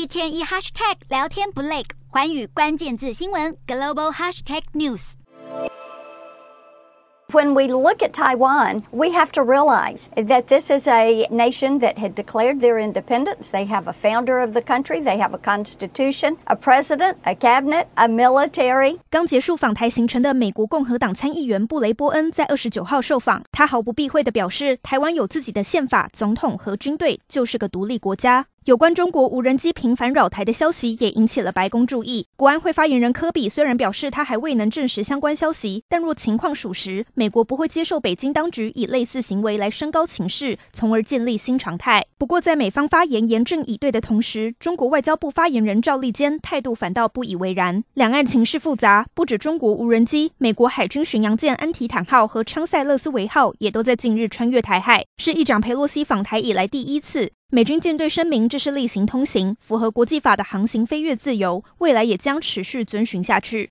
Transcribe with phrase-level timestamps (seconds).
[0.00, 10.46] 一天一 hashtag 聊天不累，寰宇关键字新闻 global hashtag news。When we look at Taiwan, we have to realize that
[10.46, 13.50] this is a nation that had declared their independence.
[13.52, 17.88] They have a founder of the country, they have a constitution, a president, a cabinet,
[17.96, 18.98] a military.
[19.10, 28.46] 刚结束访台行程的美国共和党参议员布雷波恩在二十九号受访，他毫不避讳地表示，台湾有自己的宪法、总统和军队，就是个独立国家。
[28.66, 32.26] 有关中国无人机频繁扰台的消息也引起了白宫注意。
[32.36, 42.04] 国安会发言人科比虽然表示他还未能证实相关消息，但若情况属实，美国不会接受北京当局以类似行为来升高情势，从而建立新常态。
[42.18, 47.82] 不过，在美方发言严正以对的同时，中国外交部发言人赵立坚态度反倒不以为然。
[47.94, 57.32] 两岸情势复杂，不止中国无人机，美国海军巡洋舰安提坦号和昌塞勒斯维号也都在近日穿越台海，是议长佩洛西访台以来第一次。
[57.52, 63.68] 美军舰队声明，这是例行通行，符合国际法的航行飞越自由，未来也将持续遵循下去。